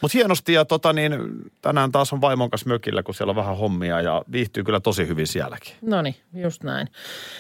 [0.02, 1.14] Mutta hienosti ja tota niin,
[1.62, 5.08] tänään taas on vaimon kanssa mökillä, kun siellä on vähän hommia ja viihtyy kyllä tosi
[5.08, 5.74] hyvin sielläkin.
[5.82, 6.88] No niin, just näin.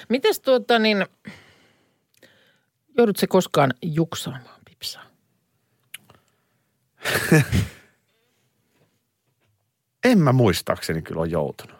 [0.09, 1.05] Mites tuota niin,
[2.97, 5.03] joudut se koskaan juksaamaan pipsaa?
[10.03, 11.77] En mä muistaakseni kyllä ole joutunut.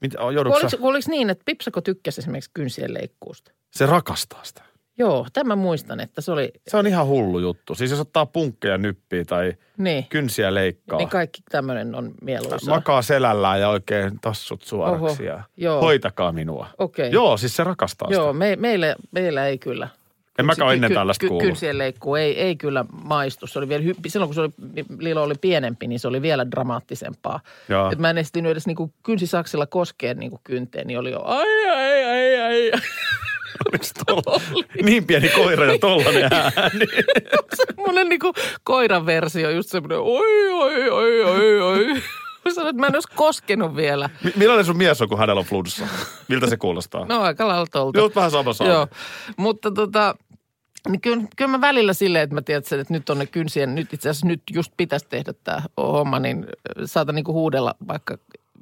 [0.00, 0.76] Mitä, joudutko Oliko, sä?
[0.80, 3.52] oliko niin, että Pipsako tykkäsi esimerkiksi kynsien leikkuusta?
[3.70, 4.62] Se rakastaa sitä.
[4.98, 7.74] Joo, tämän muistan, että se oli, Se on ihan hullu juttu.
[7.74, 10.98] Siis jos ottaa punkkeja nyppiä tai niin, kynsiä leikkaa.
[10.98, 12.74] niin kaikki tämmöinen on mieluisaa.
[12.74, 15.80] Makaa selällään ja oikein tassut suoraksi Oho, ja joo.
[15.80, 16.66] hoitakaa minua.
[16.78, 17.10] Okei.
[17.12, 18.38] Joo, siis se rakastaa Joo, sitä.
[18.38, 19.88] me, meillä, meillä ei kyllä
[20.38, 21.38] En mäkään ennen ky- tällaista ky-.
[21.40, 23.46] Kynsien leikkuu ei, ei kyllä maistu.
[23.46, 24.50] Se oli vielä, hy- silloin kun se oli,
[24.98, 27.40] Lilo oli pienempi, niin se oli vielä dramaattisempaa.
[27.68, 27.90] Joo.
[27.92, 32.04] Et mä en ehtinyt edes niinku kynsisaksilla koskeen niinku kynteen, niin oli jo ai, ai,
[32.04, 32.70] ai, ai.
[34.06, 34.40] Tolla
[34.82, 36.86] niin pieni koira ja tollanen ääni?
[37.66, 38.32] Semmoinen niinku
[38.64, 42.02] koiran versio, just semmoinen oi, oi, oi, oi, oi.
[42.50, 44.10] Sanoin, että mä en olisi koskenut vielä.
[44.24, 45.86] Mi- Millainen sun mies on, kun hänellä on flunssa?
[46.28, 47.04] Miltä se kuulostaa?
[47.06, 47.98] No aika lailla tolta.
[47.98, 48.66] Joo, vähän sama saa.
[48.66, 48.86] Joo,
[49.36, 50.14] mutta tota,
[50.88, 53.74] niin kyllä, kyllä mä välillä silleen, että mä tiedän, sen, että nyt on ne kynsien,
[53.74, 56.46] nyt itse asiassa nyt just pitäisi tehdä tämä homma, niin
[56.84, 58.18] saatan niinku huudella vaikka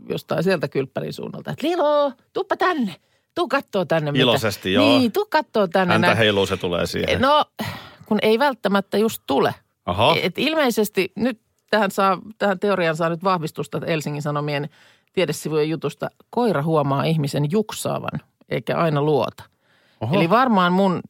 [0.08, 2.96] jostain sieltä kylppärin suunnalta, että Lilo, tuppa tänne,
[3.34, 4.12] tuu kattoo tänne.
[4.12, 4.84] mitä- Iloisesti, joo.
[4.98, 5.92] Niin, tuu kattoo tänne.
[5.94, 7.20] Häntä heiluu, se tulee siihen.
[7.20, 7.44] No,
[8.06, 9.54] kun ei välttämättä just tule.
[9.86, 10.16] Aha.
[10.22, 11.40] Et ilmeisesti nyt
[11.70, 14.68] tähän, saa, tähän teoriaan saa nyt vahvistusta Helsingin Sanomien
[15.12, 16.10] tiedesivujen jutusta.
[16.30, 19.44] Koira huomaa ihmisen juksaavan, eikä aina luota.
[20.00, 20.16] Oho.
[20.16, 21.00] Eli varmaan mun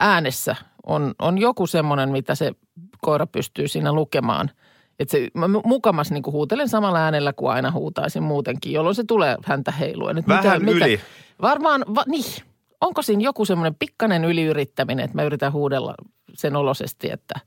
[0.00, 2.52] äänessä on, on joku semmoinen, mitä se
[3.00, 4.50] koira pystyy siinä lukemaan.
[4.98, 9.04] Että se, mä mu- mukamas niin huutelen samalla äänellä kuin aina huutaisin muutenkin, jolloin se
[9.08, 10.18] tulee häntä heiluen.
[10.18, 11.00] Et Vähän yli.
[11.42, 12.42] Varmaan, va, niin.
[12.80, 15.94] Onko siinä joku semmoinen pikkainen yliyrittäminen, että mä yritän huudella
[16.34, 17.40] sen olosesti, että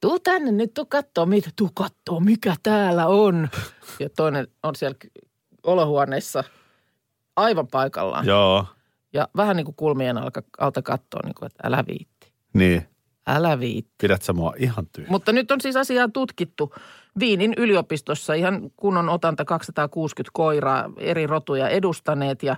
[0.00, 3.48] tuu tänne nyt, tuu kattoo, mitä, tuu kattoo, mikä täällä on.
[4.00, 4.96] Ja toinen on siellä
[5.62, 6.44] olohuoneessa
[7.36, 8.26] aivan paikallaan.
[8.26, 8.66] Joo,
[9.12, 12.88] Ja vähän niin kuin kulmien alta, alta katsoa, niin kuin, että älä viitti, niin.
[13.26, 13.94] älä viitti.
[14.02, 15.10] Pidät sä mua ihan tyhjä.
[15.10, 16.74] Mutta nyt on siis asiaa tutkittu.
[17.18, 22.42] Viinin yliopistossa ihan kunnon otanta 260 koiraa eri rotuja edustaneet.
[22.42, 22.56] Ja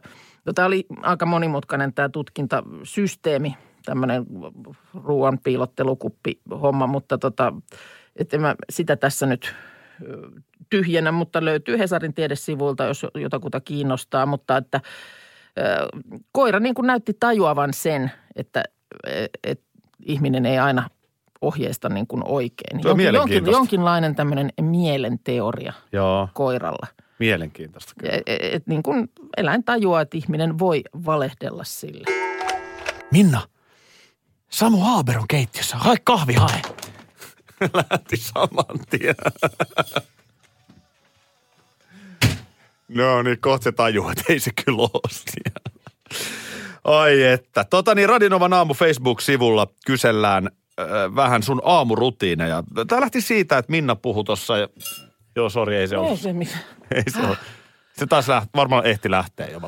[0.54, 4.26] tämä oli aika monimutkainen tämä tutkintasysteemi, tämmöinen
[5.04, 7.52] ruoan piilottelukuppi homma, mutta tota,
[8.16, 9.54] et en mä sitä tässä nyt
[10.70, 14.26] tyhjennä, mutta löytyy Hesarin tiedesivuilta, jos jotakuta kiinnostaa.
[14.26, 14.80] Mutta että
[16.32, 18.62] koira niin kuin näytti tajuavan sen, että
[19.44, 19.60] et
[20.06, 20.90] ihminen ei aina
[21.40, 22.80] ohjeista niin kuin oikein.
[22.82, 23.58] Tuo on jonkin, mielenkiintoista.
[23.58, 26.86] jonkinlainen tämmöinen mielenteoria Joo, koiralla.
[27.18, 27.92] mielenkiintoista.
[27.98, 28.14] kyllä.
[28.14, 32.04] Et, et niin kuin eläin tajuaa, että ihminen voi valehdella sille.
[33.12, 33.40] Minna,
[34.52, 35.76] Samu Haaber on keittiössä.
[35.76, 36.62] Hae kahvi, hae.
[37.74, 39.14] Lähti saman tien.
[42.88, 45.00] No niin, kohta se tajuu, että ei se kyllä ole.
[46.84, 47.64] Ai että.
[47.64, 50.86] Tota niin, Radinovan aamu Facebook-sivulla kysellään äh,
[51.16, 52.62] vähän sun aamurutiineja.
[52.88, 54.68] Tämä lähti siitä, että Minna puhui tuossa ja...
[55.36, 56.10] Joo, sori, ei se ole.
[56.10, 56.56] Ei se mikä.
[56.94, 57.36] Ei se ole.
[57.92, 59.60] Se taas läht, varmaan ehti lähteä jo.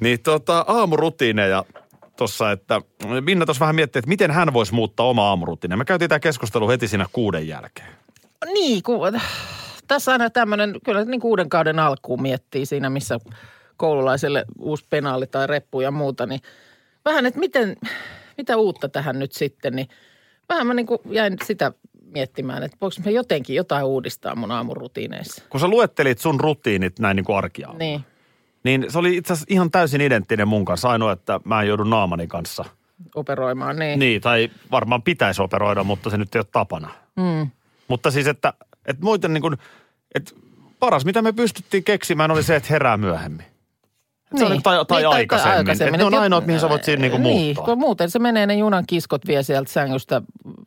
[0.00, 1.64] Niin tota, aamurutiineja
[2.16, 2.80] tuossa, että
[3.20, 5.76] Minna tuossa vähän miettii, että miten hän voisi muuttaa oma aamurutiineja.
[5.76, 7.88] Me käytiin tämä keskustelu heti siinä kuuden jälkeen.
[8.54, 9.20] Niin, kun,
[9.88, 13.18] tässä aina tämmöinen, kyllä niin kuuden kauden alkuun miettii siinä, missä
[13.76, 16.40] koululaiselle uusi penaali tai reppu ja muuta, niin
[17.04, 17.76] vähän, että miten,
[18.38, 19.88] mitä uutta tähän nyt sitten, niin
[20.48, 25.44] vähän mä niin kuin jäin sitä miettimään, että voiko mä jotenkin jotain uudistaa mun aamurutiineissa.
[25.48, 28.04] Kun sä luettelit sun rutiinit näin niin kuin arkiaa, Niin,
[28.64, 30.88] niin se oli itse asiassa ihan täysin identtinen mun kanssa.
[30.88, 32.64] Ainoa, että mä en joudu naamani kanssa.
[33.14, 33.98] operoimaan, niin.
[33.98, 36.90] Niin, tai varmaan pitäisi operoida, mutta se nyt ei ole tapana.
[37.16, 37.50] Mm.
[37.88, 38.52] Mutta siis, että,
[38.86, 39.56] että muuten niin kuin,
[40.14, 40.34] että
[40.78, 43.46] paras mitä me pystyttiin keksimään oli se, että herää myöhemmin.
[44.36, 45.70] Se on, tai, tai, aikaisemmin.
[45.72, 47.64] Että ne on ainoat, mihin sä voit siinä niinku Niin, muuttaa.
[47.64, 50.22] kun muuten se menee, ne junan kiskot vie sieltä sängystä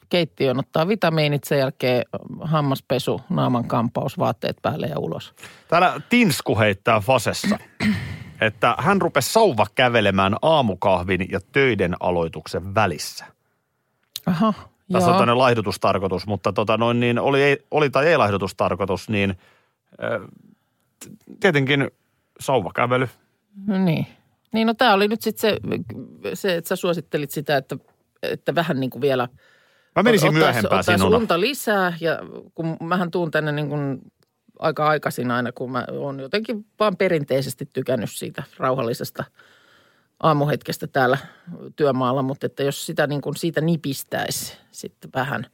[0.09, 2.05] keittiöön, ottaa vitamiinit, sen jälkeen
[2.41, 5.33] hammaspesu, naaman kampaus, vaatteet päälle ja ulos.
[5.67, 7.59] Täällä Tinsku heittää Fasessa,
[8.41, 13.25] että hän rupesi sauva kävelemään aamukahvin ja töiden aloituksen välissä.
[14.25, 15.07] Aha, Tässä joo.
[15.07, 19.29] on tämmöinen laihdutustarkoitus, mutta tota noin niin, oli, oli tai ei laihdutustarkoitus, niin
[20.03, 20.27] äh,
[21.39, 21.87] tietenkin
[22.39, 23.09] sauvakävely.
[23.65, 24.07] No niin.
[24.53, 25.57] Niin no tämä oli nyt sitten se,
[26.33, 27.77] se, että sä suosittelit sitä, että,
[28.23, 29.27] että vähän niin kuin vielä
[29.95, 31.17] Mä menisin myöhempään ottaisi sinuna.
[31.17, 32.19] unta lisää ja
[32.55, 34.01] kun mähän tuun tänne niin kuin
[34.59, 39.23] aika aikaisin aina, kun mä oon jotenkin vaan perinteisesti tykännyt siitä rauhallisesta
[40.23, 41.17] aamuhetkestä täällä
[41.75, 45.45] työmaalla, mutta että jos sitä niin kuin siitä nipistäisi sitten vähän,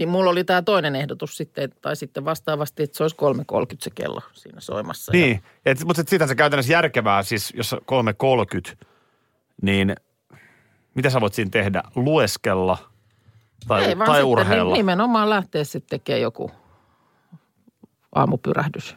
[0.00, 3.90] niin mulla oli tämä toinen ehdotus sitten, tai sitten vastaavasti, että se olisi 3.30 se
[3.94, 5.16] kello siinä soimassa.
[5.16, 7.74] Ja Niin, et, mutta sitä se käytännössä järkevää, siis jos
[8.72, 8.86] 3.30,
[9.62, 9.96] niin
[10.94, 11.82] mitä sä voit siinä tehdä?
[11.94, 12.78] Lueskella
[13.68, 14.72] tai, Ei vaan tai sitten urheilla?
[14.72, 16.50] ni- nimenomaan lähteä sitten tekemään joku
[18.14, 18.96] aamupyrähdys.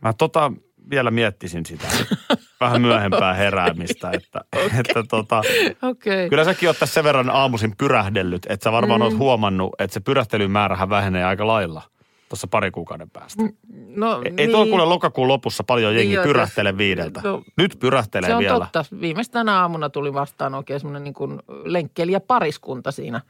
[0.00, 0.52] Mä tota
[0.90, 1.86] vielä miettisin sitä.
[2.60, 4.40] Vähän myöhempää heräämistä, että,
[4.80, 5.42] että tota.
[5.82, 6.28] Okay.
[6.28, 9.04] kyllä säkin oot tässä sen verran aamuisin pyrähdellyt, että sä varmaan mm.
[9.04, 11.82] oot huomannut, että se pyrähtelyn määrähän vähenee aika lailla.
[12.28, 13.42] tuossa pari kuukauden päästä.
[13.96, 14.50] No, Ei niin.
[14.50, 17.20] tuo kuule lokakuun lopussa paljon jengi Niin pyrähtele viideltä.
[17.24, 18.58] no, Nyt pyrähtelee Se on vielä.
[18.58, 18.84] totta.
[19.00, 23.20] Viimeistä tänä aamuna tuli vastaan oikein semmoinen niin kuin lenkkeilijä pariskunta siinä.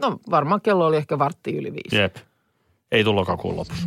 [0.00, 1.96] No varmaan kello oli ehkä vartti yli viisi.
[1.96, 2.16] Jep.
[2.92, 3.86] Ei tule lokakuun lopussa.